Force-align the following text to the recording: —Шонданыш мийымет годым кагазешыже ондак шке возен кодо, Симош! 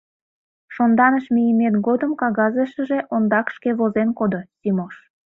—Шонданыш 0.73 1.25
мийымет 1.35 1.75
годым 1.87 2.11
кагазешыже 2.21 2.99
ондак 3.15 3.47
шке 3.55 3.69
возен 3.79 4.09
кодо, 4.19 4.39
Симош! 4.59 4.95